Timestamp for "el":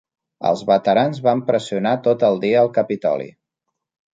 2.31-2.41, 2.65-2.73